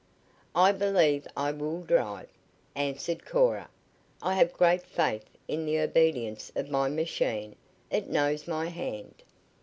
"I 0.55 0.71
believe 0.71 1.27
I 1.37 1.51
will 1.51 1.83
drive," 1.83 2.27
answered 2.73 3.23
Cora. 3.23 3.69
"I 4.19 4.33
have 4.33 4.51
great 4.53 4.81
faith 4.81 5.25
in 5.47 5.63
the 5.63 5.77
obedience 5.77 6.51
of 6.55 6.71
my 6.71 6.89
machine. 6.89 7.55
It 7.91 8.09
knows 8.09 8.47
my 8.47 8.69
hand." 8.69 9.21